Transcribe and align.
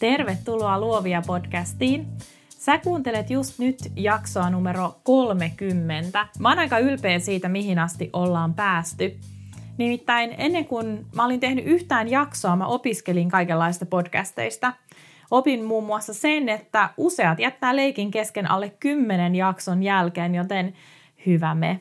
Tervetuloa 0.00 0.80
Luovia 0.80 1.22
podcastiin. 1.26 2.06
Sä 2.48 2.78
kuuntelet 2.78 3.30
just 3.30 3.58
nyt 3.58 3.78
jaksoa 3.96 4.50
numero 4.50 4.96
30. 5.02 6.26
Mä 6.38 6.48
oon 6.48 6.58
aika 6.58 6.78
ylpeä 6.78 7.18
siitä, 7.18 7.48
mihin 7.48 7.78
asti 7.78 8.10
ollaan 8.12 8.54
päästy. 8.54 9.18
Nimittäin 9.78 10.34
ennen 10.38 10.64
kuin 10.64 11.06
mä 11.14 11.24
olin 11.24 11.40
tehnyt 11.40 11.66
yhtään 11.66 12.10
jaksoa, 12.10 12.56
mä 12.56 12.66
opiskelin 12.66 13.28
kaikenlaista 13.28 13.86
podcasteista. 13.86 14.72
Opin 15.30 15.64
muun 15.64 15.84
muassa 15.84 16.14
sen, 16.14 16.48
että 16.48 16.90
useat 16.96 17.38
jättää 17.38 17.76
leikin 17.76 18.10
kesken 18.10 18.50
alle 18.50 18.72
10 18.80 19.34
jakson 19.34 19.82
jälkeen, 19.82 20.34
joten 20.34 20.74
hyvä 21.26 21.54
me. 21.54 21.80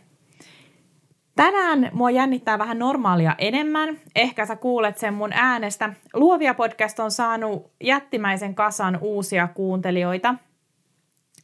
Tänään 1.39 1.89
mua 1.93 2.11
jännittää 2.11 2.59
vähän 2.59 2.79
normaalia 2.79 3.35
enemmän. 3.37 3.97
Ehkä 4.15 4.45
sä 4.45 4.55
kuulet 4.55 4.97
sen 4.97 5.13
mun 5.13 5.33
äänestä. 5.33 5.93
Luovia 6.13 6.53
podcast 6.53 6.99
on 6.99 7.11
saanut 7.11 7.71
jättimäisen 7.83 8.55
kasan 8.55 8.97
uusia 9.01 9.47
kuuntelijoita. 9.47 10.35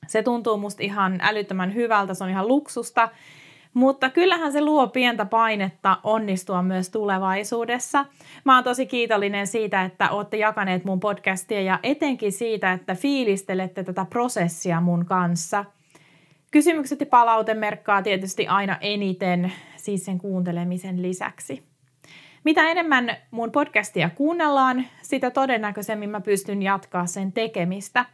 Se 0.07 0.23
tuntuu 0.23 0.57
musta 0.57 0.83
ihan 0.83 1.19
älyttömän 1.21 1.73
hyvältä, 1.73 2.13
se 2.13 2.23
on 2.23 2.29
ihan 2.29 2.47
luksusta. 2.47 3.09
Mutta 3.73 4.09
kyllähän 4.09 4.51
se 4.51 4.61
luo 4.61 4.87
pientä 4.87 5.25
painetta 5.25 5.97
onnistua 6.03 6.61
myös 6.61 6.89
tulevaisuudessa. 6.89 8.05
Mä 8.43 8.55
oon 8.55 8.63
tosi 8.63 8.85
kiitollinen 8.85 9.47
siitä, 9.47 9.83
että 9.83 10.09
olette 10.09 10.37
jakaneet 10.37 10.85
mun 10.85 10.99
podcastia 10.99 11.61
ja 11.61 11.79
etenkin 11.83 12.31
siitä, 12.31 12.71
että 12.71 12.95
fiilistelette 12.95 13.83
tätä 13.83 14.05
prosessia 14.05 14.81
mun 14.81 15.05
kanssa– 15.05 15.65
Kysymykset 16.55 16.99
ja 16.99 17.05
palaute 17.05 17.53
merkkaa 17.53 18.01
tietysti 18.01 18.47
aina 18.47 18.77
eniten, 18.81 19.53
siis 19.85 20.05
sen 20.05 20.17
kuuntelemisen 20.17 21.01
lisäksi. 21.01 21.63
Mitä 22.43 22.69
enemmän 22.69 23.17
mun 23.31 23.51
podcastia 23.51 24.09
kuunnellaan, 24.09 24.85
sitä 25.01 25.31
todennäköisemmin 25.31 26.09
mä 26.09 26.21
pystyn 26.21 26.61
jatkaa 26.61 27.05
sen 27.05 27.31
tekemistä. 27.31 28.05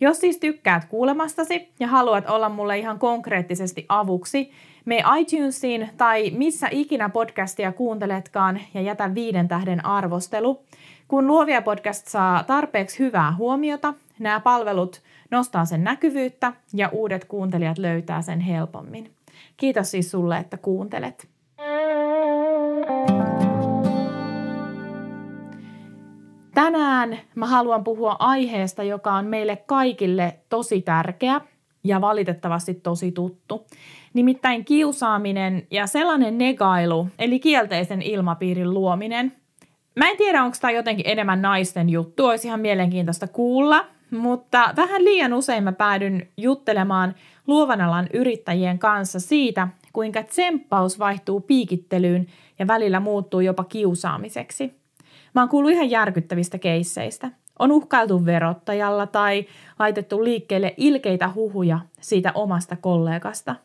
Jos 0.00 0.20
siis 0.20 0.38
tykkäät 0.38 0.84
kuulemastasi 0.84 1.72
ja 1.80 1.86
haluat 1.86 2.30
olla 2.30 2.48
mulle 2.48 2.78
ihan 2.78 2.98
konkreettisesti 2.98 3.86
avuksi, 3.88 4.50
me 4.84 5.02
iTunesiin 5.20 5.90
tai 5.96 6.30
missä 6.30 6.68
ikinä 6.70 7.08
podcastia 7.08 7.72
kuunteletkaan 7.72 8.60
ja 8.74 8.80
jätä 8.80 9.14
viiden 9.14 9.48
tähden 9.48 9.86
arvostelu. 9.86 10.62
Kun 11.08 11.26
Luovia 11.26 11.62
podcast 11.62 12.08
saa 12.08 12.44
tarpeeksi 12.44 12.98
hyvää 12.98 13.32
huomiota, 13.32 13.94
nämä 14.18 14.40
palvelut 14.40 15.02
nostaa 15.30 15.64
sen 15.64 15.84
näkyvyyttä 15.84 16.52
ja 16.74 16.88
uudet 16.88 17.24
kuuntelijat 17.24 17.78
löytää 17.78 18.22
sen 18.22 18.40
helpommin. 18.40 19.10
Kiitos 19.56 19.90
siis 19.90 20.10
sulle, 20.10 20.38
että 20.38 20.56
kuuntelet. 20.56 21.28
Tänään 26.54 27.18
mä 27.34 27.46
haluan 27.46 27.84
puhua 27.84 28.16
aiheesta, 28.18 28.82
joka 28.82 29.12
on 29.12 29.26
meille 29.26 29.56
kaikille 29.56 30.38
tosi 30.48 30.82
tärkeä 30.82 31.40
ja 31.84 32.00
valitettavasti 32.00 32.74
tosi 32.74 33.12
tuttu. 33.12 33.66
Nimittäin 34.14 34.64
kiusaaminen 34.64 35.66
ja 35.70 35.86
sellainen 35.86 36.38
negailu, 36.38 37.08
eli 37.18 37.40
kielteisen 37.40 38.02
ilmapiirin 38.02 38.74
luominen. 38.74 39.32
Mä 39.96 40.10
en 40.10 40.16
tiedä, 40.16 40.44
onko 40.44 40.56
tämä 40.60 40.70
jotenkin 40.70 41.08
enemmän 41.08 41.42
naisten 41.42 41.90
juttu, 41.90 42.26
olisi 42.26 42.48
ihan 42.48 42.60
mielenkiintoista 42.60 43.28
kuulla, 43.28 43.86
mutta 44.10 44.74
vähän 44.76 45.04
liian 45.04 45.32
usein 45.32 45.64
mä 45.64 45.72
päädyn 45.72 46.28
juttelemaan 46.36 47.14
luovan 47.46 47.80
alan 47.80 48.08
yrittäjien 48.14 48.78
kanssa 48.78 49.20
siitä, 49.20 49.68
kuinka 49.92 50.22
tsemppaus 50.22 50.98
vaihtuu 50.98 51.40
piikittelyyn 51.40 52.26
ja 52.58 52.66
välillä 52.66 53.00
muuttuu 53.00 53.40
jopa 53.40 53.64
kiusaamiseksi. 53.64 54.74
Mä 55.34 55.40
oon 55.40 55.48
kuullut 55.48 55.72
ihan 55.72 55.90
järkyttävistä 55.90 56.58
keisseistä. 56.58 57.30
On 57.58 57.72
uhkailtu 57.72 58.24
verottajalla 58.26 59.06
tai 59.06 59.46
laitettu 59.78 60.24
liikkeelle 60.24 60.74
ilkeitä 60.76 61.30
huhuja 61.34 61.80
siitä 62.00 62.32
omasta 62.34 62.76
kollegasta. 62.76 63.56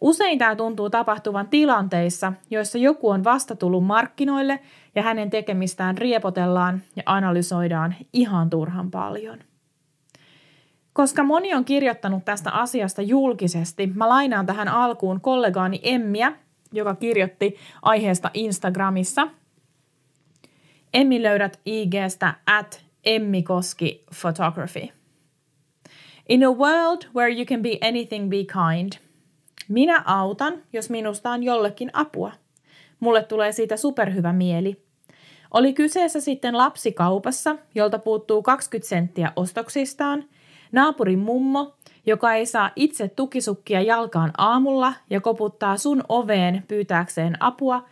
Usein 0.00 0.38
tämä 0.38 0.56
tuntuu 0.56 0.90
tapahtuvan 0.90 1.48
tilanteissa, 1.48 2.32
joissa 2.50 2.78
joku 2.78 3.10
on 3.10 3.24
vasta 3.24 3.56
tullut 3.56 3.84
markkinoille 3.84 4.60
ja 4.94 5.02
hänen 5.02 5.30
tekemistään 5.30 5.98
riepotellaan 5.98 6.82
ja 6.96 7.02
analysoidaan 7.06 7.94
ihan 8.12 8.50
turhan 8.50 8.90
paljon. 8.90 9.38
Koska 10.94 11.22
moni 11.22 11.54
on 11.54 11.64
kirjoittanut 11.64 12.24
tästä 12.24 12.50
asiasta 12.50 13.02
julkisesti, 13.02 13.86
mä 13.86 14.08
lainaan 14.08 14.46
tähän 14.46 14.68
alkuun 14.68 15.20
kollegaani 15.20 15.80
Emmiä, 15.82 16.32
joka 16.72 16.94
kirjoitti 16.94 17.56
aiheesta 17.82 18.30
Instagramissa. 18.34 19.28
Emmi 20.94 21.22
löydät 21.22 21.60
IGstä 21.66 22.34
at 22.46 22.84
Emmikoski 23.04 24.04
Photography. 24.20 24.88
In 26.28 26.44
a 26.46 26.50
world 26.50 27.02
where 27.14 27.34
you 27.34 27.44
can 27.44 27.62
be 27.62 27.78
anything, 27.88 28.30
be 28.30 28.36
kind. 28.36 28.92
Minä 29.68 30.02
autan, 30.06 30.62
jos 30.72 30.90
minusta 30.90 31.30
on 31.30 31.42
jollekin 31.42 31.90
apua. 31.92 32.32
Mulle 33.00 33.22
tulee 33.22 33.52
siitä 33.52 33.76
superhyvä 33.76 34.32
mieli. 34.32 34.84
Oli 35.50 35.72
kyseessä 35.72 36.20
sitten 36.20 36.58
lapsi 36.58 36.92
kaupassa, 36.92 37.56
jolta 37.74 37.98
puuttuu 37.98 38.42
20 38.42 38.88
senttiä 38.88 39.32
ostoksistaan– 39.36 40.24
Naapurin 40.74 41.18
mummo, 41.18 41.74
joka 42.06 42.34
ei 42.34 42.46
saa 42.46 42.70
itse 42.76 43.08
tukisukkia 43.08 43.80
jalkaan 43.80 44.30
aamulla 44.38 44.92
ja 45.10 45.20
koputtaa 45.20 45.76
sun 45.76 46.02
oveen 46.08 46.64
pyytääkseen 46.68 47.42
apua, 47.42 47.84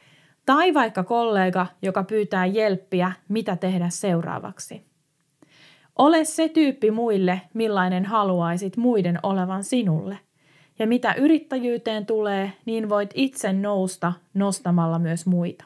tai 0.47 0.75
vaikka 0.75 1.05
kollega, 1.05 1.67
joka 1.83 2.05
pyytää 2.05 2.47
jelppiä, 2.47 3.13
mitä 3.29 3.57
tehdä 3.57 3.89
seuraavaksi. 3.89 4.87
Ole 5.99 6.25
se 6.25 6.49
tyyppi 6.49 6.91
muille, 6.91 7.41
millainen 7.55 8.05
haluaisit 8.05 8.77
muiden 8.77 9.19
olevan 9.23 9.65
sinulle. 9.65 10.19
Ja 10.79 10.87
mitä 10.87 11.15
yrittäjyyteen 11.15 12.07
tulee, 12.07 12.53
niin 12.65 12.89
voit 12.89 13.11
itse 13.15 13.53
nousta 13.53 14.13
nostamalla 14.35 14.99
myös 14.99 15.27
muita. 15.27 15.65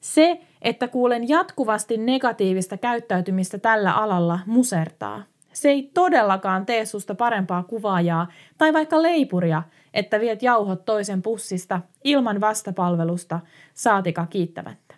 Se, 0.00 0.40
että 0.62 0.88
kuulen 0.88 1.28
jatkuvasti 1.28 1.96
negatiivista 1.96 2.76
käyttäytymistä 2.76 3.58
tällä 3.58 3.92
alalla, 3.92 4.38
musertaa– 4.46 5.22
se 5.56 5.68
ei 5.68 5.90
todellakaan 5.94 6.66
tee 6.66 6.86
susta 6.86 7.14
parempaa 7.14 7.62
kuvaajaa 7.62 8.32
tai 8.58 8.72
vaikka 8.72 9.02
leipuria, 9.02 9.62
että 9.94 10.20
viet 10.20 10.42
jauhot 10.42 10.84
toisen 10.84 11.22
pussista 11.22 11.80
ilman 12.04 12.40
vastapalvelusta, 12.40 13.40
saatika 13.74 14.26
kiittämättä. 14.26 14.94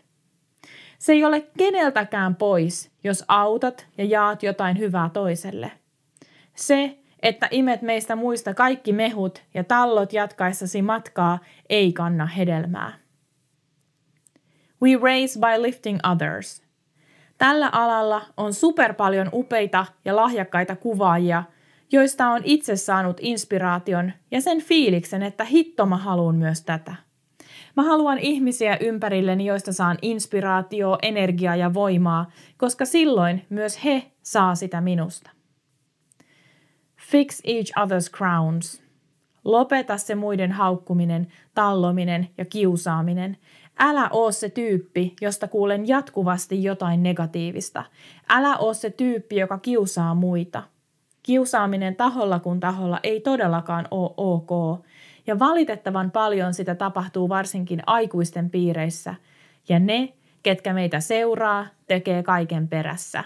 Se 0.99 1.13
ei 1.13 1.25
ole 1.25 1.47
keneltäkään 1.59 2.37
pois, 2.37 2.91
jos 3.05 3.25
autat 3.29 3.87
ja 3.99 4.05
jaat 4.05 4.43
jotain 4.43 4.79
hyvää 4.79 5.11
toiselle. 5.13 5.73
Se, 6.55 6.99
että 7.23 7.49
imet 7.51 7.83
meistä 7.83 8.17
muista 8.17 8.55
kaikki 8.55 8.93
mehut 8.93 9.43
ja 9.55 9.65
tallot 9.65 10.13
jatkaessasi 10.13 10.83
matkaa, 10.83 11.39
ei 11.69 11.93
kanna 11.93 12.27
hedelmää. 12.27 12.93
We 14.83 14.99
raise 15.03 15.41
by 15.41 15.63
lifting 15.63 15.99
others– 16.13 16.63
Tällä 17.39 17.69
alalla 17.73 18.23
on 18.37 18.55
super 18.55 18.95
paljon 18.95 19.31
upeita 19.33 19.87
ja 20.05 20.17
lahjakkaita 20.17 20.77
kuvaajia, 20.77 21.43
joista 21.93 22.29
on 22.29 22.41
itse 22.45 22.77
saanut 22.77 23.17
inspiraation 23.21 24.13
ja 24.31 24.41
sen 24.41 24.63
fiiliksen, 24.63 25.23
että 25.23 25.45
hitto 25.45 25.87
mä 25.87 25.97
haluan 25.97 26.35
myös 26.35 26.63
tätä. 26.63 26.95
Mä 27.77 27.83
haluan 27.83 28.19
ihmisiä 28.19 28.77
ympärilleni, 28.81 29.47
joista 29.47 29.73
saan 29.73 29.99
inspiraatio, 30.03 30.99
energiaa 31.03 31.57
ja 31.57 31.75
voimaa, 31.75 32.31
koska 32.57 32.85
silloin 32.85 33.47
myös 33.51 33.85
he 33.85 34.13
saa 34.23 34.55
sitä 34.55 34.81
minusta. 34.81 35.31
Fix 37.01 37.41
each 37.45 37.73
other's 37.79 38.17
crowns. 38.17 38.83
Lopeta 39.45 39.97
se 39.97 40.15
muiden 40.15 40.53
haukkuminen, 40.53 41.27
tallominen 41.55 42.29
ja 42.39 42.45
kiusaaminen 42.45 43.37
Älä 43.79 44.09
oo 44.13 44.33
se 44.33 44.49
tyyppi, 44.49 45.17
josta 45.21 45.49
kuulen 45.49 45.89
jatkuvasti 45.89 46.63
jotain 46.63 47.03
negatiivista. 47.03 47.85
Älä 48.29 48.57
oo 48.57 48.75
se 48.75 48.91
tyyppi, 48.91 49.37
joka 49.37 49.59
kiusaa 49.59 50.15
muita. 50.15 50.63
Kiusaaminen 51.23 51.97
taholla 51.97 52.39
kun 52.39 52.61
taholla 52.61 53.01
ei 53.03 53.21
todellakaan 53.21 53.89
ole 53.91 54.11
ok, 54.17 54.81
ja 55.27 55.39
valitettavan 55.39 56.11
paljon 56.11 56.55
sitä 56.55 56.75
tapahtuu 56.75 57.29
varsinkin 57.29 57.83
aikuisten 57.87 58.51
piireissä, 58.51 59.15
ja 59.69 59.79
ne, 59.79 60.13
ketkä 60.43 60.73
meitä 60.73 61.01
seuraa, 61.01 61.67
tekee 61.87 62.23
kaiken 62.23 62.69
perässä, 62.69 63.25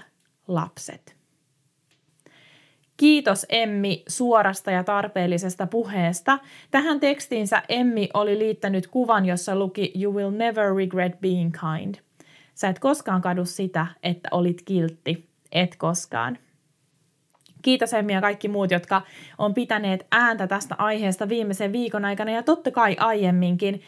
lapset. 0.48 1.21
Kiitos 3.02 3.46
Emmi 3.48 4.02
suorasta 4.08 4.70
ja 4.70 4.84
tarpeellisesta 4.84 5.66
puheesta. 5.66 6.38
Tähän 6.70 7.00
tekstiinsä 7.00 7.62
Emmi 7.68 8.08
oli 8.14 8.38
liittänyt 8.38 8.86
kuvan, 8.86 9.26
jossa 9.26 9.56
luki 9.56 9.92
You 10.02 10.14
will 10.14 10.30
never 10.30 10.74
regret 10.76 11.20
being 11.20 11.52
kind. 11.52 11.94
Sä 12.54 12.68
et 12.68 12.78
koskaan 12.78 13.22
kadu 13.22 13.44
sitä, 13.44 13.86
että 14.02 14.28
olit 14.32 14.62
kiltti. 14.64 15.28
Et 15.52 15.76
koskaan. 15.76 16.38
Kiitos 17.62 17.92
Emmi 17.92 18.12
ja 18.12 18.20
kaikki 18.20 18.48
muut, 18.48 18.70
jotka 18.70 19.02
on 19.38 19.54
pitäneet 19.54 20.06
ääntä 20.12 20.46
tästä 20.46 20.74
aiheesta 20.78 21.28
viimeisen 21.28 21.72
viikon 21.72 22.04
aikana 22.04 22.30
ja 22.30 22.42
totta 22.42 22.70
kai 22.70 22.96
aiemminkin. 23.00 23.82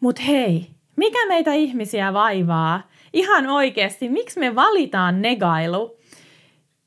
Mutta 0.00 0.22
hei, 0.22 0.70
mikä 0.96 1.26
meitä 1.28 1.52
ihmisiä 1.52 2.12
vaivaa? 2.12 2.90
Ihan 3.12 3.46
oikeasti, 3.46 4.08
miksi 4.08 4.40
me 4.40 4.54
valitaan 4.54 5.22
negailu? 5.22 6.01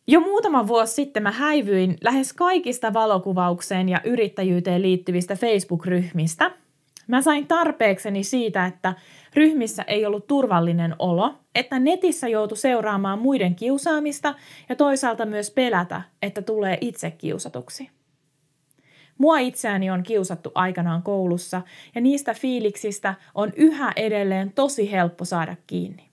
Jo 0.07 0.19
muutama 0.19 0.67
vuosi 0.67 0.93
sitten 0.93 1.23
mä 1.23 1.31
häivyin 1.31 1.97
lähes 2.01 2.33
kaikista 2.33 2.93
valokuvaukseen 2.93 3.89
ja 3.89 4.01
yrittäjyyteen 4.03 4.81
liittyvistä 4.81 5.35
Facebook-ryhmistä. 5.35 6.51
Mä 7.07 7.21
sain 7.21 7.47
tarpeekseni 7.47 8.23
siitä, 8.23 8.65
että 8.65 8.93
ryhmissä 9.35 9.83
ei 9.83 10.05
ollut 10.05 10.27
turvallinen 10.27 10.95
olo, 10.99 11.33
että 11.55 11.79
netissä 11.79 12.27
joutui 12.27 12.57
seuraamaan 12.57 13.19
muiden 13.19 13.55
kiusaamista 13.55 14.35
ja 14.69 14.75
toisaalta 14.75 15.25
myös 15.25 15.51
pelätä, 15.51 16.01
että 16.21 16.41
tulee 16.41 16.77
itse 16.81 17.11
kiusatuksi. 17.11 17.89
Mua 19.17 19.39
itseäni 19.39 19.91
on 19.91 20.03
kiusattu 20.03 20.51
aikanaan 20.55 21.03
koulussa 21.03 21.61
ja 21.95 22.01
niistä 22.01 22.33
fiiliksistä 22.33 23.15
on 23.35 23.53
yhä 23.55 23.93
edelleen 23.95 24.51
tosi 24.51 24.91
helppo 24.91 25.25
saada 25.25 25.55
kiinni. 25.67 26.04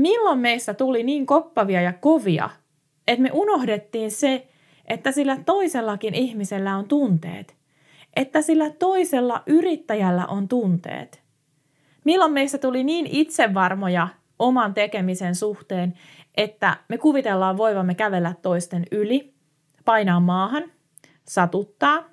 Milloin 0.00 0.38
meistä 0.38 0.74
tuli 0.74 1.02
niin 1.02 1.26
koppavia 1.26 1.82
ja 1.82 1.92
kovia, 1.92 2.50
että 3.08 3.22
me 3.22 3.30
unohdettiin 3.32 4.10
se, 4.10 4.46
että 4.86 5.12
sillä 5.12 5.36
toisellakin 5.46 6.14
ihmisellä 6.14 6.76
on 6.76 6.88
tunteet, 6.88 7.56
että 8.16 8.42
sillä 8.42 8.70
toisella 8.70 9.42
yrittäjällä 9.46 10.26
on 10.26 10.48
tunteet. 10.48 11.22
Milloin 12.04 12.32
meistä 12.32 12.58
tuli 12.58 12.84
niin 12.84 13.06
itsevarmoja 13.10 14.08
oman 14.38 14.74
tekemisen 14.74 15.34
suhteen, 15.34 15.94
että 16.36 16.76
me 16.88 16.98
kuvitellaan 16.98 17.56
voivamme 17.56 17.94
kävellä 17.94 18.34
toisten 18.42 18.84
yli, 18.90 19.34
painaa 19.84 20.20
maahan, 20.20 20.62
satuttaa. 21.28 22.04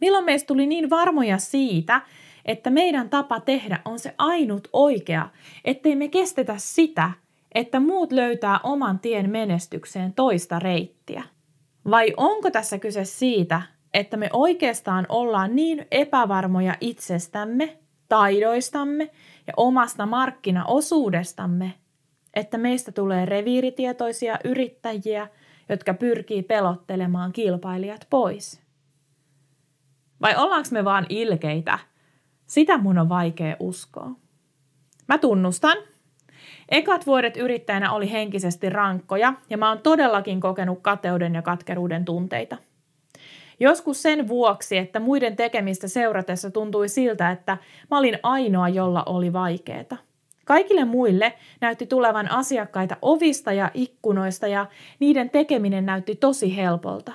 Milloin 0.00 0.24
meistä 0.24 0.46
tuli 0.46 0.66
niin 0.66 0.90
varmoja 0.90 1.38
siitä, 1.38 2.00
että 2.44 2.70
meidän 2.70 3.10
tapa 3.10 3.40
tehdä 3.40 3.80
on 3.84 3.98
se 3.98 4.14
ainut 4.18 4.68
oikea, 4.72 5.28
ettei 5.64 5.96
me 5.96 6.08
kestetä 6.08 6.54
sitä, 6.56 7.10
että 7.54 7.80
muut 7.80 8.12
löytää 8.12 8.60
oman 8.62 8.98
tien 8.98 9.30
menestykseen 9.30 10.12
toista 10.12 10.58
reittiä. 10.58 11.22
Vai 11.90 12.12
onko 12.16 12.50
tässä 12.50 12.78
kyse 12.78 13.04
siitä, 13.04 13.62
että 13.94 14.16
me 14.16 14.30
oikeastaan 14.32 15.06
ollaan 15.08 15.56
niin 15.56 15.86
epävarmoja 15.90 16.74
itsestämme, 16.80 17.78
taidoistamme 18.08 19.10
ja 19.46 19.52
omasta 19.56 20.06
markkinaosuudestamme, 20.06 21.74
että 22.34 22.58
meistä 22.58 22.92
tulee 22.92 23.26
reviiritietoisia 23.26 24.38
yrittäjiä, 24.44 25.28
jotka 25.68 25.94
pyrkii 25.94 26.42
pelottelemaan 26.42 27.32
kilpailijat 27.32 28.06
pois? 28.10 28.62
Vai 30.20 30.36
ollaanko 30.36 30.68
me 30.72 30.84
vaan 30.84 31.06
ilkeitä– 31.08 31.78
sitä 32.52 32.78
mun 32.78 32.98
on 32.98 33.08
vaikea 33.08 33.56
uskoa. 33.60 34.10
Mä 35.08 35.18
tunnustan. 35.18 35.76
Ekat 36.68 37.06
vuodet 37.06 37.36
yrittäjänä 37.36 37.92
oli 37.92 38.12
henkisesti 38.12 38.70
rankkoja 38.70 39.34
ja 39.50 39.58
mä 39.58 39.68
oon 39.68 39.78
todellakin 39.78 40.40
kokenut 40.40 40.78
kateuden 40.82 41.34
ja 41.34 41.42
katkeruuden 41.42 42.04
tunteita. 42.04 42.56
Joskus 43.60 44.02
sen 44.02 44.28
vuoksi, 44.28 44.78
että 44.78 45.00
muiden 45.00 45.36
tekemistä 45.36 45.88
seuratessa 45.88 46.50
tuntui 46.50 46.88
siltä, 46.88 47.30
että 47.30 47.58
mä 47.90 47.98
olin 47.98 48.18
ainoa, 48.22 48.68
jolla 48.68 49.02
oli 49.06 49.32
vaikeeta. 49.32 49.96
Kaikille 50.44 50.84
muille 50.84 51.32
näytti 51.60 51.86
tulevan 51.86 52.30
asiakkaita 52.30 52.96
ovista 53.02 53.52
ja 53.52 53.70
ikkunoista 53.74 54.46
ja 54.46 54.66
niiden 55.00 55.30
tekeminen 55.30 55.86
näytti 55.86 56.16
tosi 56.16 56.56
helpolta. 56.56 57.12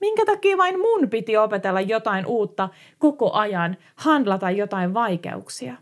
Minkä 0.00 0.24
takia 0.24 0.58
vain 0.58 0.80
mun 0.80 1.10
piti 1.10 1.36
opetella 1.36 1.80
jotain 1.80 2.26
uutta 2.26 2.68
koko 2.98 3.32
ajan, 3.32 3.76
handlata 3.96 4.50
jotain 4.50 4.94
vaikeuksia? 4.94 5.74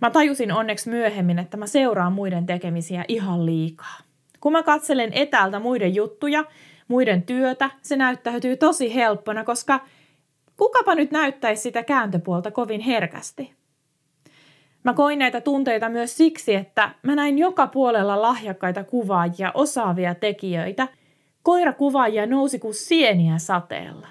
Mä 0.00 0.10
tajusin 0.10 0.52
onneksi 0.52 0.90
myöhemmin, 0.90 1.38
että 1.38 1.56
mä 1.56 1.66
seuraan 1.66 2.12
muiden 2.12 2.46
tekemisiä 2.46 3.04
ihan 3.08 3.46
liikaa. 3.46 3.96
Kun 4.40 4.52
mä 4.52 4.62
katselen 4.62 5.12
etäältä 5.12 5.58
muiden 5.58 5.94
juttuja, 5.94 6.44
muiden 6.88 7.22
työtä, 7.22 7.70
se 7.82 7.96
näyttäytyy 7.96 8.56
tosi 8.56 8.94
helppona, 8.94 9.44
koska 9.44 9.80
kukapa 10.56 10.94
nyt 10.94 11.10
näyttäisi 11.10 11.62
sitä 11.62 11.82
kääntöpuolta 11.82 12.50
kovin 12.50 12.80
herkästi. 12.80 13.54
Mä 14.84 14.94
koin 14.94 15.18
näitä 15.18 15.40
tunteita 15.40 15.88
myös 15.88 16.16
siksi, 16.16 16.54
että 16.54 16.90
mä 17.02 17.14
näin 17.14 17.38
joka 17.38 17.66
puolella 17.66 18.22
lahjakkaita 18.22 18.84
kuvaajia, 18.84 19.52
osaavia 19.54 20.14
tekijöitä– 20.14 20.88
Koirakuvaajia 21.42 22.26
nousi 22.26 22.58
kuin 22.58 22.74
sieniä 22.74 23.38
sateella. 23.38 24.08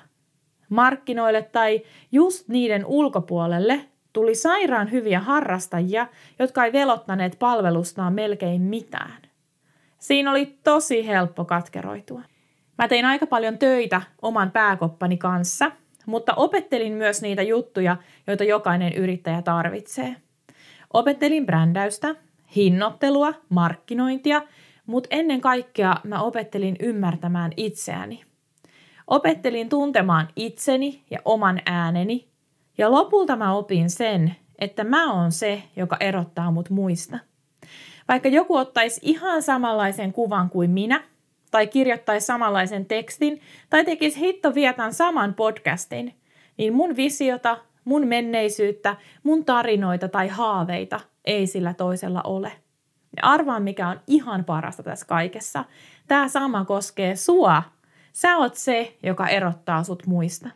Markkinoille 0.69 1.41
tai 1.41 1.81
just 2.11 2.47
niiden 2.47 2.85
ulkopuolelle 2.85 3.85
tuli 4.13 4.35
sairaan 4.35 4.91
hyviä 4.91 5.19
harrastajia, 5.19 6.07
jotka 6.39 6.65
ei 6.65 6.73
velottaneet 6.73 7.35
palvelustaan 7.39 8.13
melkein 8.13 8.61
mitään. 8.61 9.21
Siinä 9.99 10.31
oli 10.31 10.45
tosi 10.63 11.07
helppo 11.07 11.45
katkeroitua. 11.45 12.21
Mä 12.77 12.87
tein 12.87 13.05
aika 13.05 13.27
paljon 13.27 13.57
töitä 13.57 14.01
oman 14.21 14.51
pääkoppani 14.51 15.17
kanssa, 15.17 15.71
mutta 16.05 16.33
opettelin 16.33 16.93
myös 16.93 17.21
niitä 17.21 17.41
juttuja, 17.41 17.97
joita 18.27 18.43
jokainen 18.43 18.93
yrittäjä 18.93 19.41
tarvitsee. 19.41 20.15
Opettelin 20.93 21.45
brändäystä, 21.45 22.15
hinnoittelua, 22.55 23.33
markkinointia 23.49 24.41
mutta 24.89 25.07
ennen 25.11 25.41
kaikkea 25.41 25.95
mä 26.03 26.21
opettelin 26.21 26.75
ymmärtämään 26.79 27.51
itseäni. 27.57 28.23
Opettelin 29.07 29.69
tuntemaan 29.69 30.27
itseni 30.35 31.03
ja 31.11 31.19
oman 31.25 31.61
ääneni, 31.65 32.27
ja 32.77 32.91
lopulta 32.91 33.35
mä 33.35 33.53
opin 33.53 33.89
sen, 33.89 34.35
että 34.59 34.83
mä 34.83 35.13
oon 35.13 35.31
se, 35.31 35.63
joka 35.75 35.97
erottaa 35.99 36.51
mut 36.51 36.69
muista. 36.69 37.19
Vaikka 38.07 38.29
joku 38.29 38.55
ottaisi 38.55 38.99
ihan 39.03 39.43
samanlaisen 39.43 40.13
kuvan 40.13 40.49
kuin 40.49 40.71
minä, 40.71 41.03
tai 41.51 41.67
kirjoittaisi 41.67 42.25
samanlaisen 42.25 42.85
tekstin, 42.85 43.41
tai 43.69 43.85
tekisi 43.85 44.19
hitto 44.19 44.55
vietan 44.55 44.93
saman 44.93 45.33
podcastin, 45.33 46.13
niin 46.57 46.73
mun 46.73 46.95
visiota, 46.95 47.57
mun 47.83 48.07
menneisyyttä, 48.07 48.95
mun 49.23 49.45
tarinoita 49.45 50.07
tai 50.07 50.27
haaveita 50.27 50.99
ei 51.25 51.47
sillä 51.47 51.73
toisella 51.73 52.21
ole. 52.23 52.51
Ja 53.17 53.23
arvaa, 53.23 53.59
mikä 53.59 53.87
on 53.87 53.99
ihan 54.07 54.45
parasta 54.45 54.83
tässä 54.83 55.05
kaikessa. 55.05 55.65
Tämä 56.07 56.27
sama 56.27 56.65
koskee 56.65 57.15
sua. 57.15 57.63
Sä 58.13 58.37
oot 58.37 58.55
se, 58.55 58.97
joka 59.03 59.27
erottaa 59.27 59.83
sut 59.83 60.05
muista. 60.05 60.49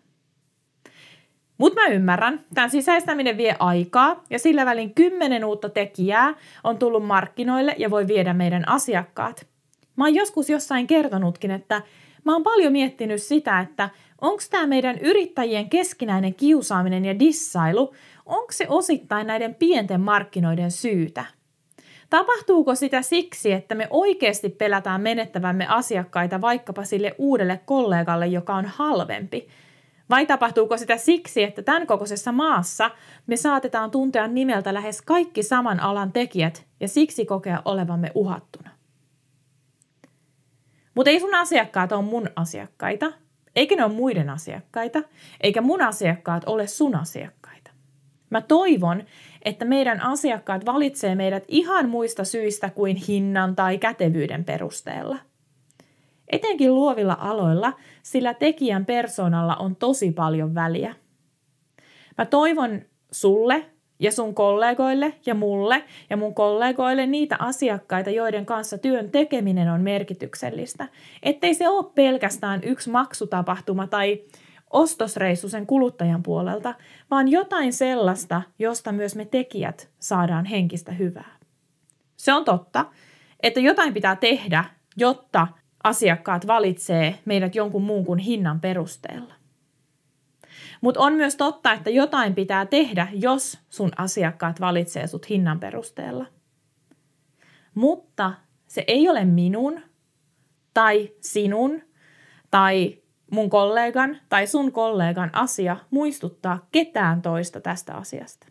Mutta 1.58 1.82
mä 1.82 1.88
ymmärrän, 1.88 2.46
tämän 2.54 2.70
sisäistäminen 2.70 3.38
vie 3.38 3.56
aikaa 3.60 4.24
ja 4.30 4.40
sillä 4.40 4.66
välin 4.66 4.94
kymmenen 4.94 5.46
uutta 5.46 5.70
tekijää 5.70 6.34
on 6.64 6.78
tullut 6.78 7.06
markkinoille 7.06 7.76
ja 7.78 7.90
voi 7.90 8.08
viedä 8.08 8.34
meidän 8.34 8.70
asiakkaat. 8.70 9.48
Mä 9.96 10.04
oon 10.04 10.16
joskus 10.16 10.50
jossain 10.50 10.88
kertonutkin, 10.88 11.52
että 11.52 11.82
mä 12.24 12.34
oon 12.34 12.44
paljon 12.44 12.72
miettinyt 12.72 13.22
sitä, 13.22 13.60
että 13.60 13.90
onko 14.22 14.44
tämä 14.50 14.68
meidän 14.68 14.98
yrittäjien 14.98 15.70
keskinäinen 15.70 16.36
kiusaaminen 16.36 17.06
ja 17.06 17.20
dissailu, 17.20 17.94
onko 18.26 18.52
se 18.52 18.66
osittain 18.70 19.28
näiden 19.28 19.56
pienten 19.56 20.02
markkinoiden 20.02 20.72
syytä– 20.72 21.26
Tapahtuuko 22.14 22.76
sitä 22.76 23.02
siksi, 23.02 23.52
että 23.52 23.76
me 23.76 23.88
oikeasti 23.90 24.50
pelätään 24.50 25.02
menettävämme 25.02 25.68
asiakkaita 25.68 26.42
vaikkapa 26.42 26.84
sille 26.84 27.16
uudelle 27.18 27.60
kollegalle, 27.66 28.28
joka 28.28 28.56
on 28.56 28.66
halvempi? 28.66 29.48
Vai 30.10 30.26
tapahtuuko 30.26 30.78
sitä 30.78 30.98
siksi, 30.98 31.44
että 31.44 31.62
tämän 31.62 31.88
kokoisessa 31.88 32.32
maassa 32.32 32.92
me 33.28 33.38
saatetaan 33.38 33.92
tuntea 33.92 34.28
nimeltä 34.28 34.74
lähes 34.74 35.02
kaikki 35.02 35.44
saman 35.44 35.80
alan 35.80 36.12
tekijät 36.12 36.66
ja 36.80 36.88
siksi 36.88 37.26
kokea 37.26 37.62
olevamme 37.66 38.12
uhattuna? 38.16 38.70
Mutta 40.96 41.10
ei 41.10 41.20
sun 41.20 41.36
asiakkaat 41.36 41.92
ole 41.92 42.02
mun 42.02 42.30
asiakkaita, 42.36 43.12
eikä 43.56 43.76
ne 43.76 43.84
ole 43.84 43.94
muiden 43.94 44.30
asiakkaita, 44.30 45.04
eikä 45.42 45.62
mun 45.62 45.82
asiakkaat 45.82 46.44
ole 46.46 46.68
sun 46.68 46.96
asiakkaita. 46.96 47.54
Mä 48.30 48.42
toivon, 48.42 49.04
että 49.44 49.66
meidän 49.66 50.02
asiakkaat 50.02 50.66
valitsee 50.66 51.16
meidät 51.16 51.44
ihan 51.48 51.90
muista 51.90 52.24
syistä 52.24 52.70
kuin 52.70 52.96
hinnan 52.96 53.56
tai 53.56 53.78
kätevyyden 53.78 54.46
perusteella. 54.46 55.18
Etenkin 56.28 56.76
luovilla 56.76 57.18
aloilla, 57.20 57.74
sillä 58.04 58.34
tekijän 58.34 58.86
persoonalla 58.86 59.56
on 59.56 59.76
tosi 59.76 60.12
paljon 60.12 60.56
väliä. 60.56 60.96
Mä 62.18 62.26
toivon 62.26 62.82
sulle 63.12 63.66
ja 64.00 64.12
sun 64.12 64.36
kollegoille 64.36 65.14
ja 65.26 65.36
mulle 65.36 65.84
ja 66.10 66.18
mun 66.18 66.36
kollegoille 66.36 67.06
niitä 67.06 67.36
asiakkaita, 67.40 68.10
joiden 68.10 68.46
kanssa 68.46 68.78
työn 68.78 69.12
tekeminen 69.12 69.70
on 69.70 69.82
merkityksellistä. 69.82 70.88
Ettei 71.24 71.54
se 71.54 71.70
ole 71.70 71.86
pelkästään 71.96 72.64
yksi 72.64 72.90
maksutapahtuma 72.90 73.88
tai 73.88 74.22
ostosreissu 74.74 75.50
sen 75.50 75.66
kuluttajan 75.66 76.24
puolelta, 76.24 76.76
vaan 77.12 77.28
jotain 77.28 77.74
sellaista, 77.74 78.42
josta 78.60 78.92
myös 78.92 79.16
me 79.16 79.26
tekijät 79.26 79.90
saadaan 80.00 80.46
henkistä 80.46 80.92
hyvää. 80.92 81.38
Se 82.18 82.34
on 82.34 82.46
totta, 82.46 82.86
että 83.40 83.60
jotain 83.60 83.94
pitää 83.94 84.16
tehdä, 84.16 84.66
jotta 84.98 85.48
asiakkaat 85.84 86.48
valitsee 86.48 87.20
meidät 87.26 87.56
jonkun 87.56 87.84
muun 87.84 88.06
kuin 88.06 88.20
hinnan 88.20 88.60
perusteella. 88.60 89.34
Mutta 90.82 91.00
on 91.00 91.14
myös 91.14 91.36
totta, 91.36 91.74
että 91.74 91.90
jotain 91.90 92.36
pitää 92.36 92.66
tehdä, 92.66 93.08
jos 93.14 93.60
sun 93.70 93.92
asiakkaat 93.98 94.60
valitsee 94.60 95.08
sut 95.08 95.30
hinnan 95.30 95.60
perusteella. 95.60 96.26
Mutta 97.76 98.34
se 98.68 98.84
ei 98.88 99.10
ole 99.10 99.26
minun 99.26 99.82
tai 100.74 101.12
sinun 101.22 101.82
tai 102.52 103.03
mun 103.32 103.50
kollegan 103.50 104.18
tai 104.30 104.48
sun 104.48 104.72
kollegan 104.72 105.30
asia 105.34 105.78
muistuttaa 105.92 106.68
ketään 106.72 107.22
toista 107.22 107.62
tästä 107.62 107.96
asiasta. 107.96 108.48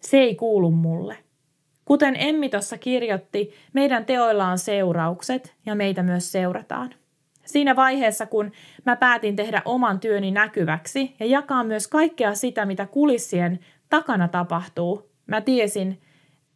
Se 0.00 0.16
ei 0.16 0.34
kuulu 0.34 0.70
mulle. 0.70 1.16
Kuten 1.84 2.16
Emmi 2.18 2.48
tuossa 2.48 2.78
kirjoitti, 2.78 3.50
meidän 3.72 4.04
teoilla 4.04 4.46
on 4.46 4.58
seuraukset 4.58 5.54
ja 5.66 5.74
meitä 5.74 6.02
myös 6.02 6.32
seurataan. 6.32 6.94
Siinä 7.44 7.76
vaiheessa, 7.76 8.26
kun 8.26 8.52
mä 8.86 8.96
päätin 8.96 9.36
tehdä 9.36 9.62
oman 9.64 10.00
työni 10.00 10.30
näkyväksi 10.30 11.16
ja 11.20 11.26
jakaa 11.26 11.64
myös 11.64 11.88
kaikkea 11.88 12.34
sitä, 12.34 12.66
mitä 12.66 12.86
kulissien 12.86 13.60
takana 13.90 14.28
tapahtuu, 14.28 15.10
mä 15.26 15.40
tiesin, 15.40 16.00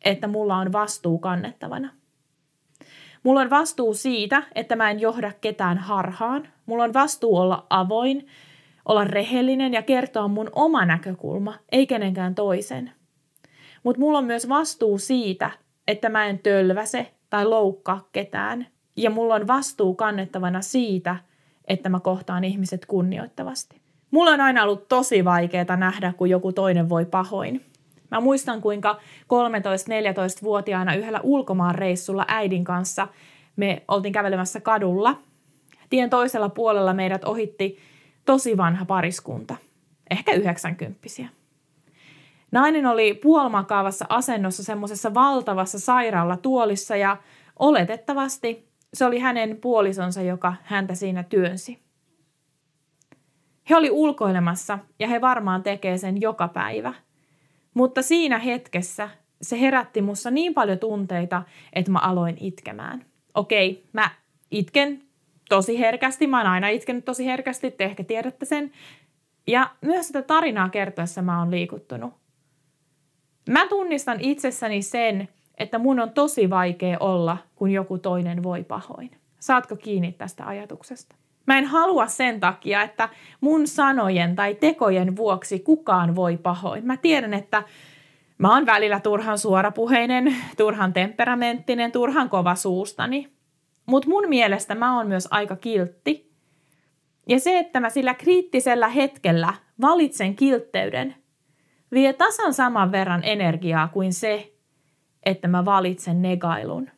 että 0.05 0.29
mulla 0.29 0.57
on 0.57 0.73
vastuu 0.73 1.19
kannettavana. 1.19 1.91
Mulla 3.23 3.41
on 3.41 3.51
vastuu 3.51 3.95
siitä, 3.95 4.43
että 4.55 4.77
mä 4.77 4.91
en 4.91 5.01
johda 5.01 5.33
ketään 5.41 5.79
harhaan. 5.79 6.49
Mulla 6.67 6.85
on 6.85 6.95
vastuu 6.95 7.37
olla 7.37 7.67
avoin, 7.71 8.27
olla 8.85 9.05
rehellinen 9.05 9.75
ja 9.75 9.83
kertoa 9.83 10.29
mun 10.29 10.51
oma 10.53 10.85
näkökulma, 10.85 11.55
ei 11.73 11.87
kenenkään 11.87 12.35
toisen. 12.35 12.93
Mutta 13.83 14.01
mulla 14.01 14.19
on 14.19 14.25
myös 14.25 14.49
vastuu 14.49 14.99
siitä, 14.99 15.51
että 15.89 16.09
mä 16.09 16.27
en 16.27 16.39
tölväse 16.39 17.13
tai 17.31 17.47
loukkaa 17.47 18.09
ketään. 18.13 18.67
Ja 18.97 19.11
mulla 19.11 19.35
on 19.35 19.47
vastuu 19.47 19.95
kannettavana 19.95 20.61
siitä, 20.61 21.17
että 21.69 21.89
mä 21.89 22.01
kohtaan 22.01 22.45
ihmiset 22.45 22.87
kunnioittavasti. 22.87 23.81
Mulla 24.11 24.31
on 24.31 24.41
aina 24.41 24.63
ollut 24.63 24.89
tosi 24.89 25.25
vaikeaa 25.25 25.77
nähdä, 25.77 26.13
kun 26.17 26.31
joku 26.31 26.53
toinen 26.53 26.89
voi 26.89 27.05
pahoin. 27.05 27.65
Mä 28.11 28.21
muistan, 28.21 28.61
kuinka 28.61 28.99
13-14-vuotiaana 29.25 30.95
yhdellä 30.95 31.21
ulkomaan 31.23 31.75
reissulla 31.75 32.25
äidin 32.29 32.65
kanssa 32.65 33.09
me 33.59 33.83
oltiin 33.89 34.13
kävelemässä 34.13 34.61
kadulla. 34.61 35.19
Tien 35.91 36.11
toisella 36.11 36.49
puolella 36.49 36.95
meidät 36.95 37.25
ohitti 37.25 37.79
tosi 38.25 38.57
vanha 38.57 38.85
pariskunta, 38.85 39.57
ehkä 40.11 40.33
yhdeksänkymppisiä. 40.33 41.29
Nainen 42.53 42.87
oli 42.87 43.15
puolmakaavassa 43.15 44.05
asennossa 44.09 44.65
semmoisessa 44.65 45.15
valtavassa 45.15 45.79
sairaalatuolissa 45.79 46.97
ja 46.97 47.17
oletettavasti 47.59 48.69
se 48.95 49.05
oli 49.05 49.19
hänen 49.19 49.57
puolisonsa, 49.57 50.23
joka 50.23 50.55
häntä 50.63 50.95
siinä 50.95 51.23
työnsi. 51.23 51.79
He 53.71 53.77
oli 53.77 53.91
ulkoilemassa 53.91 54.79
ja 54.99 55.09
he 55.09 55.21
varmaan 55.21 55.63
tekee 55.63 55.99
sen 55.99 56.21
joka 56.21 56.49
päivä– 56.49 56.95
mutta 57.75 58.03
siinä 58.03 58.39
hetkessä 58.39 59.11
se 59.43 59.61
herätti 59.61 60.03
mussa 60.03 60.31
niin 60.31 60.55
paljon 60.55 60.79
tunteita, 60.79 61.43
että 61.73 61.91
mä 61.91 61.99
aloin 61.99 62.37
itkemään. 62.41 63.05
Okei, 63.35 63.85
mä 63.93 64.11
itken 64.51 65.03
tosi 65.49 65.79
herkästi, 65.79 66.27
mä 66.27 66.39
oon 66.39 66.47
aina 66.47 66.69
itkenyt 66.69 67.05
tosi 67.05 67.27
herkästi, 67.27 67.71
te 67.71 67.85
ehkä 67.85 68.05
tiedätte 68.05 68.47
sen. 68.47 68.73
Ja 69.47 69.71
myös 69.81 70.07
sitä 70.07 70.23
tarinaa 70.23 70.69
kertoessa 70.69 71.23
mä 71.23 71.39
oon 71.39 71.51
liikuttunut. 71.51 72.15
Mä 73.51 73.67
tunnistan 73.67 74.21
itsessäni 74.21 74.83
sen, 74.83 75.29
että 75.59 75.79
mun 75.79 76.01
on 76.01 76.11
tosi 76.11 76.51
vaikea 76.51 76.99
olla, 76.99 77.39
kun 77.55 77.71
joku 77.71 77.99
toinen 77.99 78.43
voi 78.43 78.65
pahoin. 78.65 79.11
Saatko 79.41 79.77
kiinni 79.77 80.13
tästä 80.13 80.47
ajatuksesta? 80.47 81.17
Mä 81.49 81.59
en 81.59 81.65
halua 81.65 82.07
sen 82.07 82.41
takia, 82.41 82.83
että 82.83 83.09
mun 83.41 83.67
sanojen 83.67 84.37
tai 84.37 84.55
tekojen 84.55 85.17
vuoksi 85.17 85.59
kukaan 85.59 86.17
voi 86.17 86.37
pahoin. 86.37 86.87
Mä 86.87 86.97
tiedän, 86.97 87.35
että 87.35 87.63
mä 88.39 88.55
oon 88.55 88.67
välillä 88.67 89.01
turhan 89.01 89.39
suorapuheinen, 89.39 90.37
turhan 90.57 90.93
temperamenttinen, 90.93 91.93
turhan 91.93 92.29
kova 92.29 92.55
suustani. 92.55 93.33
Mutta 93.87 94.09
mun 94.09 94.29
mielestä 94.29 94.75
mä 94.75 94.97
oon 94.97 95.07
myös 95.07 95.29
aika 95.31 95.57
kiltti. 95.57 96.33
Ja 97.29 97.41
se, 97.41 97.59
että 97.59 97.81
mä 97.81 97.91
sillä 97.91 98.15
kriittisellä 98.15 98.89
hetkellä 98.89 99.55
valitsen 99.81 100.37
kiltteyden, 100.37 101.15
vie 101.93 102.13
tasan 102.13 102.55
saman 102.55 102.93
verran 102.93 103.25
energiaa 103.25 103.89
kuin 103.89 104.13
se, 104.13 104.53
että 105.27 105.49
mä 105.49 105.65
valitsen 105.65 106.23
negailun. 106.23 106.91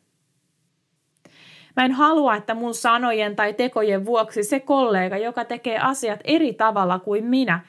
Mä 1.75 1.85
en 1.85 1.91
halua, 1.91 2.35
että 2.35 2.53
mun 2.53 2.73
sanojen 2.73 3.35
tai 3.35 3.53
tekojen 3.53 4.05
vuoksi 4.05 4.43
se 4.43 4.59
kollega, 4.59 5.17
joka 5.17 5.45
tekee 5.45 5.79
asiat 5.79 6.19
eri 6.23 6.53
tavalla 6.53 6.99
kuin 6.99 7.25
minä, 7.25 7.59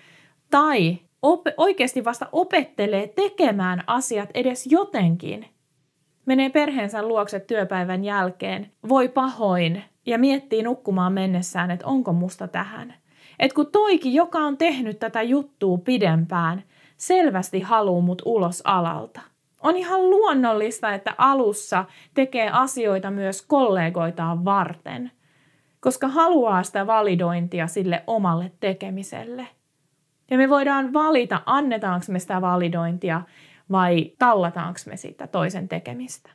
tai 0.51 0.99
op- 1.23 1.47
oikeasti 1.57 2.05
vasta 2.05 2.29
opettelee 2.33 3.07
tekemään 3.07 3.85
asiat 3.87 4.31
edes 4.35 4.67
jotenkin, 4.67 5.47
menee 6.27 6.51
perheensä 6.51 7.03
luokse 7.03 7.41
työpäivän 7.41 8.05
jälkeen, 8.05 8.73
voi 8.89 9.09
pahoin 9.09 9.83
ja 10.07 10.19
miettii 10.19 10.63
nukkumaan 10.63 11.13
mennessään, 11.13 11.71
että 11.71 11.87
onko 11.87 12.13
musta 12.13 12.49
tähän. 12.49 12.95
Et 13.39 13.53
kun 13.53 13.67
toikin, 13.73 14.15
joka 14.15 14.39
on 14.39 14.59
tehnyt 14.59 14.99
tätä 14.99 15.23
juttua 15.23 15.79
pidempään, 15.79 16.63
selvästi 16.97 17.61
haluu 17.61 18.03
mut 18.03 18.23
ulos 18.25 18.63
alalta 18.65 19.32
on 19.63 19.77
ihan 19.77 20.11
luonnollista, 20.11 20.95
että 20.95 21.15
alussa 21.19 21.85
tekee 22.15 22.51
asioita 22.51 23.11
myös 23.11 23.43
kollegoitaan 23.43 24.45
varten, 24.45 25.11
koska 25.81 26.09
haluaa 26.09 26.63
sitä 26.63 26.87
validointia 26.87 27.67
sille 27.67 28.03
omalle 28.07 28.53
tekemiselle. 28.61 29.47
Ja 30.31 30.39
me 30.39 30.49
voidaan 30.49 30.93
valita, 30.93 31.41
annetaanko 31.47 32.07
me 32.09 32.19
sitä 32.19 32.41
validointia 32.41 33.23
vai 33.71 34.13
tallataanko 34.19 34.81
me 34.87 34.97
sitä 34.97 35.27
toisen 35.27 35.69
tekemistä. 35.69 36.31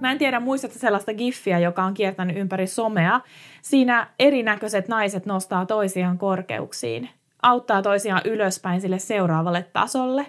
Mä 0.00 0.12
en 0.12 0.18
tiedä, 0.18 0.40
muistatko 0.40 0.78
sellaista 0.78 1.14
giffiä, 1.14 1.58
joka 1.58 1.84
on 1.84 1.94
kiertänyt 1.94 2.36
ympäri 2.36 2.66
somea. 2.66 3.20
Siinä 3.62 4.08
erinäköiset 4.18 4.88
naiset 4.88 5.26
nostaa 5.26 5.66
toisiaan 5.66 6.18
korkeuksiin– 6.18 7.08
auttaa 7.44 7.82
toisiaan 7.82 8.22
ylöspäin 8.24 8.80
sille 8.80 8.98
seuraavalle 8.98 9.66
tasolle. 9.72 10.26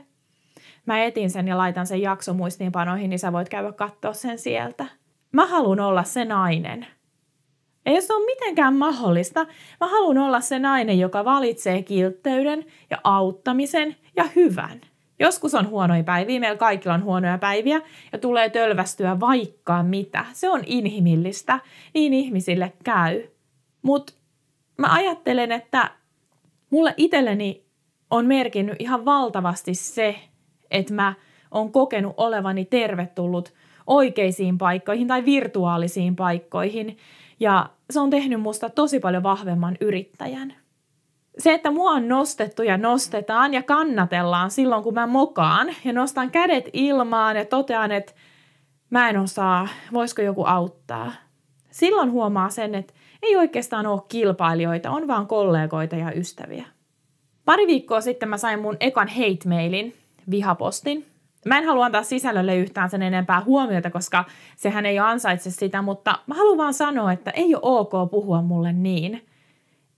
Mä 0.86 1.03
etin 1.03 1.29
sen 1.29 1.48
ja 1.48 1.57
laitan 1.57 1.88
sen 1.88 2.01
jaksomuistiinpanoihin, 2.01 3.10
niin 3.10 3.19
sä 3.19 3.34
voit 3.34 3.50
käydä 3.50 3.72
katsoa 3.72 4.13
sen 4.13 4.39
sieltä. 4.39 4.86
Mä 5.31 5.45
haluan 5.45 5.79
olla 5.79 6.03
se 6.03 6.25
nainen. 6.25 6.88
Jos 7.86 8.07
se 8.07 8.13
on 8.13 8.25
mitenkään 8.25 8.75
mahdollista, 8.75 9.45
mä 9.79 9.88
haluan 9.88 10.17
olla 10.17 10.41
se 10.41 10.60
nainen, 10.60 11.00
joka 11.00 11.25
valitsee 11.25 11.84
kiltteyden 11.84 12.65
ja 12.89 12.98
auttamisen 13.03 13.95
ja 14.15 14.24
hyvän. 14.36 14.81
Joskus 15.19 15.55
on 15.55 15.69
huonoja 15.69 16.03
päiviä, 16.03 16.39
meillä 16.39 16.57
kaikilla 16.57 16.93
on 16.93 17.03
huonoja 17.03 17.38
päiviä 17.38 17.81
ja 18.12 18.19
tulee 18.19 18.50
tölvästyä 18.50 19.19
vaikka 19.19 19.84
mitä. 19.84 20.25
Se 20.34 20.50
on 20.50 20.62
inhimillistä, 20.65 21.60
niin 21.93 22.13
ihmisille 22.13 22.74
käy. 22.84 23.24
Mutta 23.81 24.13
mä 24.77 24.93
ajattelen, 24.93 25.51
että 25.51 25.91
mulle 26.75 26.94
itselleni 26.98 27.65
on 28.12 28.25
merkinnyt 28.25 28.75
ihan 28.79 29.05
valtavasti 29.05 29.75
se, 29.75 30.15
että 30.72 30.94
mä 30.94 31.13
oon 31.51 31.72
kokenut 31.72 32.13
olevani 32.17 32.65
tervetullut 32.65 33.53
oikeisiin 33.88 34.58
paikkoihin 34.58 35.08
tai 35.08 35.25
virtuaalisiin 35.25 36.15
paikkoihin. 36.15 36.98
Ja 37.39 37.70
se 37.89 38.00
on 38.00 38.10
tehnyt 38.10 38.41
musta 38.41 38.70
tosi 38.70 39.00
paljon 39.00 39.24
vahvemman 39.24 39.77
yrittäjän. 39.82 40.53
Se, 41.38 41.53
että 41.53 41.72
mua 41.72 41.91
on 41.91 42.08
nostettu 42.08 42.63
ja 42.63 42.77
nostetaan 42.77 43.53
ja 43.53 43.63
kannatellaan 43.63 44.51
silloin, 44.51 44.84
kun 44.84 44.94
mä 44.94 45.08
mokaan 45.08 45.67
ja 45.86 45.94
nostan 45.94 46.32
kädet 46.32 46.70
ilmaan 46.74 47.36
ja 47.36 47.46
totean, 47.46 47.91
että 47.91 48.13
mä 48.89 49.10
en 49.10 49.17
osaa, 49.17 49.67
voisiko 49.94 50.22
joku 50.22 50.44
auttaa. 50.44 51.12
Silloin 51.72 52.12
huomaa 52.12 52.50
sen, 52.50 52.75
että 52.75 52.94
ei 53.25 53.36
oikeastaan 53.36 53.86
ole 53.86 54.01
kilpailijoita, 54.10 54.91
on 54.91 55.08
vaan 55.08 55.27
kollegoita 55.27 55.96
ja 55.96 56.12
ystäviä. 56.12 56.65
Pari 57.46 57.67
viikkoa 57.67 58.01
sitten 58.01 58.29
mä 58.29 58.38
sain 58.38 58.60
mun 58.60 58.77
ekan 58.79 59.08
hate-mailin, 59.08 59.94
vihapostin. 60.29 61.05
Mä 61.46 61.58
en 61.58 61.65
halua 61.65 61.86
antaa 61.86 62.03
sisällölle 62.03 62.55
yhtään 62.58 62.89
sen 62.89 63.01
enempää 63.01 63.41
huomiota, 63.41 63.89
koska 63.89 64.25
sehän 64.55 64.86
ei 64.86 65.00
ansaitse 65.00 65.51
sitä, 65.51 65.82
mutta 65.82 66.20
mä 66.27 66.36
haluan 66.36 66.58
vaan 66.58 66.74
sanoa, 66.74 67.12
että 67.12 67.32
ei 67.32 67.55
ole 67.55 67.62
ok 67.63 68.12
puhua 68.12 68.41
mulle 68.41 68.74
niin. 68.74 69.25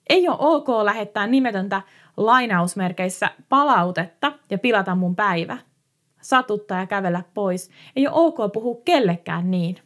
Ei 0.10 0.28
ole 0.28 0.38
ok 0.40 0.68
lähettää 0.84 1.28
nimetöntä 1.28 1.82
lainausmerkeissä 2.18 3.32
palautetta 3.50 4.34
ja 4.50 4.58
pilata 4.58 4.96
mun 4.96 5.16
päivä. 5.16 5.58
Satuttaa 6.22 6.80
ja 6.80 6.88
kävellä 6.88 7.24
pois. 7.34 7.70
Ei 7.96 8.08
ole 8.08 8.16
ok 8.16 8.38
puhua 8.54 8.82
kellekään 8.86 9.52
niin. 9.52 9.78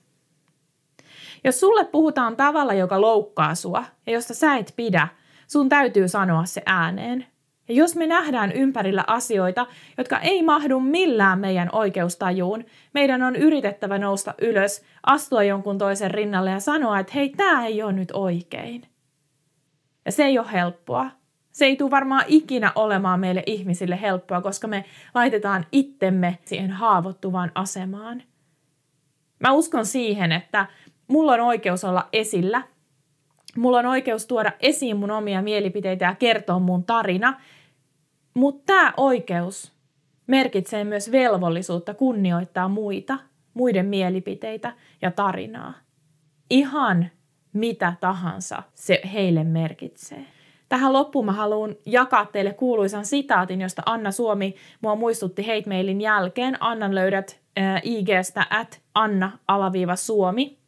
Jos 1.43 1.59
sulle 1.59 1.85
puhutaan 1.85 2.35
tavalla, 2.35 2.73
joka 2.73 3.01
loukkaa 3.01 3.55
sua 3.55 3.83
ja 4.07 4.13
josta 4.13 4.33
sä 4.33 4.55
et 4.55 4.73
pidä, 4.75 5.07
sun 5.47 5.69
täytyy 5.69 6.07
sanoa 6.07 6.45
se 6.45 6.61
ääneen. 6.65 7.25
Ja 7.67 7.75
jos 7.75 7.95
me 7.95 8.07
nähdään 8.07 8.51
ympärillä 8.51 9.03
asioita, 9.07 9.67
jotka 9.97 10.19
ei 10.19 10.43
mahdu 10.43 10.79
millään 10.79 11.39
meidän 11.39 11.69
oikeustajuun, 11.71 12.65
meidän 12.93 13.23
on 13.23 13.35
yritettävä 13.35 13.97
nousta 13.97 14.33
ylös, 14.41 14.83
astua 15.03 15.43
jonkun 15.43 15.77
toisen 15.77 16.11
rinnalle 16.11 16.51
ja 16.51 16.59
sanoa, 16.59 16.99
että 16.99 17.13
hei, 17.15 17.29
tämä 17.29 17.65
ei 17.65 17.83
ole 17.83 17.93
nyt 17.93 18.11
oikein. 18.13 18.87
Ja 20.05 20.11
se 20.11 20.23
ei 20.23 20.39
ole 20.39 20.51
helppoa. 20.51 21.11
Se 21.51 21.65
ei 21.65 21.75
tule 21.75 21.91
varmaan 21.91 22.23
ikinä 22.27 22.71
olemaan 22.75 23.19
meille 23.19 23.43
ihmisille 23.45 24.01
helppoa, 24.01 24.41
koska 24.41 24.67
me 24.67 24.85
laitetaan 25.15 25.65
itsemme 25.71 26.37
siihen 26.45 26.71
haavoittuvaan 26.71 27.51
asemaan. 27.55 28.23
Mä 29.39 29.51
uskon 29.51 29.85
siihen, 29.85 30.31
että 30.31 30.65
mulla 31.07 31.33
on 31.33 31.39
oikeus 31.39 31.83
olla 31.83 32.09
esillä. 32.13 32.63
Mulla 33.57 33.79
on 33.79 33.85
oikeus 33.85 34.27
tuoda 34.27 34.51
esiin 34.59 34.97
mun 34.97 35.11
omia 35.11 35.41
mielipiteitä 35.41 36.05
ja 36.05 36.15
kertoa 36.15 36.59
mun 36.59 36.83
tarina. 36.83 37.41
Mutta 38.33 38.63
tämä 38.65 38.93
oikeus 38.97 39.71
merkitsee 40.27 40.83
myös 40.83 41.11
velvollisuutta 41.11 41.93
kunnioittaa 41.93 42.67
muita, 42.67 43.17
muiden 43.53 43.85
mielipiteitä 43.85 44.73
ja 45.01 45.11
tarinaa. 45.11 45.73
Ihan 46.49 47.09
mitä 47.53 47.93
tahansa 47.99 48.63
se 48.73 49.01
heille 49.13 49.43
merkitsee. 49.43 50.25
Tähän 50.69 50.93
loppuun 50.93 51.25
mä 51.25 51.31
haluan 51.31 51.75
jakaa 51.85 52.25
teille 52.25 52.53
kuuluisan 52.53 53.05
sitaatin, 53.05 53.61
josta 53.61 53.81
Anna 53.85 54.11
Suomi 54.11 54.55
mua 54.81 54.95
muistutti 54.95 55.41
hate 55.41 55.63
mailin 55.69 56.01
jälkeen. 56.01 56.57
Annan 56.59 56.95
löydät 56.95 57.39
äh, 57.59 57.81
IGstä 57.83 58.45
at 58.49 58.81
Anna-Suomi. 59.47 60.60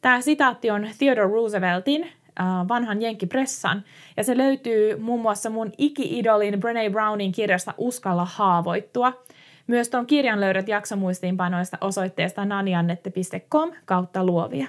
Tämä 0.00 0.20
sitaatti 0.20 0.70
on 0.70 0.88
Theodore 0.98 1.32
Rooseveltin 1.32 2.04
äh, 2.04 2.46
vanhan 2.68 3.02
jenkkipressan, 3.02 3.84
ja 4.16 4.24
se 4.24 4.36
löytyy 4.36 4.96
muun 4.96 5.20
muassa 5.20 5.50
mun 5.50 5.72
iki-idolin 5.78 6.54
Brené 6.54 6.90
Brownin 6.90 7.32
kirjasta 7.32 7.74
Uskalla 7.78 8.24
haavoittua. 8.24 9.22
Myös 9.66 9.88
tuon 9.88 10.06
kirjan 10.06 10.40
löydät 10.40 10.68
jaksomuistiinpanoista 10.68 11.78
osoitteesta 11.80 12.44
naniannette.com 12.44 13.72
kautta 13.84 14.24
luovia. 14.24 14.66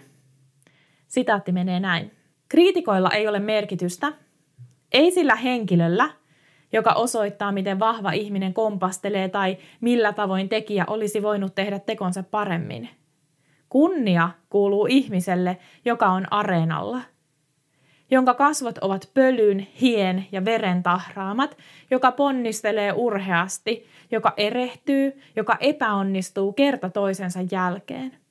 Sitaatti 1.08 1.52
menee 1.52 1.80
näin. 1.80 2.12
Kriitikoilla 2.50 3.10
ei 3.10 3.28
ole 3.28 3.40
merkitystä, 3.40 4.14
ei 4.92 5.12
sillä 5.12 5.36
henkilöllä, 5.36 6.10
joka 6.74 6.94
osoittaa, 6.94 7.52
miten 7.52 7.80
vahva 7.80 8.12
ihminen 8.12 8.54
kompastelee 8.54 9.30
tai 9.30 9.58
millä 9.82 10.14
tavoin 10.14 10.50
tekijä 10.50 10.86
olisi 10.88 11.22
voinut 11.22 11.56
tehdä 11.56 11.80
tekonsa 11.80 12.24
paremmin. 12.24 12.90
Kunnia 13.72 14.30
kuuluu 14.50 14.88
ihmiselle, 14.90 15.58
joka 15.86 16.08
on 16.08 16.34
areenalla, 16.34 17.02
jonka 18.12 18.34
kasvot 18.34 18.78
ovat 18.78 19.10
pölyn, 19.14 19.68
hien 19.82 20.26
ja 20.32 20.46
veren 20.46 20.84
tahraamat, 20.84 21.58
joka 21.92 22.12
ponnistelee 22.12 22.94
urheasti, 22.94 23.86
joka 24.12 24.34
erehtyy, 24.38 25.22
joka 25.36 25.58
epäonnistuu 25.60 26.54
kerta 26.54 26.90
toisensa 26.90 27.40
jälkeen 27.52 28.22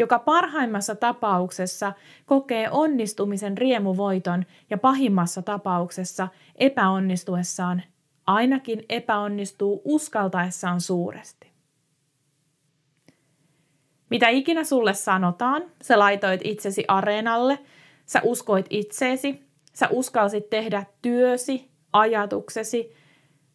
joka 0.00 0.18
parhaimmassa 0.18 0.94
tapauksessa 0.94 1.92
kokee 2.26 2.70
onnistumisen 2.70 3.58
riemuvoiton 3.58 4.44
ja 4.70 4.78
pahimmassa 4.78 5.42
tapauksessa 5.42 6.28
epäonnistuessaan 6.54 7.82
ainakin 8.26 8.84
epäonnistuu 8.88 9.82
uskaltaessaan 9.84 10.80
suuresti. 10.80 11.47
Mitä 14.10 14.28
ikinä 14.28 14.64
sulle 14.64 14.94
sanotaan, 14.94 15.62
sä 15.82 15.98
laitoit 15.98 16.40
itsesi 16.44 16.84
areenalle, 16.88 17.58
sä 18.06 18.20
uskoit 18.24 18.66
itseesi, 18.70 19.40
sä 19.72 19.88
uskalsit 19.90 20.50
tehdä 20.50 20.84
työsi, 21.02 21.68
ajatuksesi, 21.92 22.92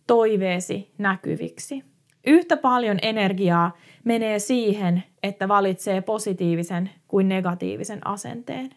toiveesi 0.07 0.91
näkyviksi. 0.97 1.83
Yhtä 2.27 2.57
paljon 2.57 2.99
energiaa 3.01 3.77
menee 4.03 4.39
siihen, 4.39 5.03
että 5.23 5.47
valitsee 5.47 6.01
positiivisen 6.01 6.89
kuin 7.07 7.29
negatiivisen 7.29 8.07
asenteen. 8.07 8.69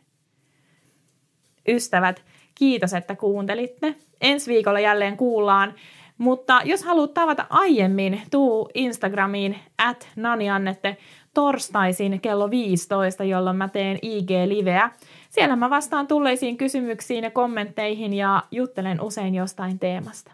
Ystävät, 1.69 2.25
kiitos, 2.55 2.95
että 2.95 3.17
kuuntelitte. 3.17 3.95
Ensi 4.21 4.51
viikolla 4.51 4.81
jälleen 4.81 5.17
kuullaan, 5.17 5.75
mutta 6.19 6.61
jos 6.65 6.85
haluat 6.85 7.15
tavata 7.15 7.47
aiemmin, 7.51 8.23
tuu 8.31 8.71
Instagramiin 8.75 9.57
at 9.79 10.09
naniannette 10.17 10.97
torstaisin 11.37 12.21
kello 12.21 12.51
15, 12.51 13.25
jolloin 13.25 13.57
mä 13.57 13.69
teen 13.69 13.99
IG-liveä. 14.03 14.91
Siellä 15.31 15.57
mä 15.57 15.71
vastaan 15.71 16.07
tulleisiin 16.07 16.57
kysymyksiin 16.57 17.25
ja 17.25 17.31
kommentteihin 17.31 18.13
ja 18.15 18.43
juttelen 18.51 19.01
usein 19.01 19.35
jostain 19.35 19.79
teemasta. 19.79 20.31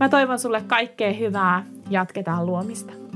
Mä 0.00 0.08
toivon 0.08 0.38
sulle 0.38 0.62
kaikkea 0.66 1.12
hyvää. 1.12 1.64
Jatketaan 1.90 2.46
luomista. 2.46 3.09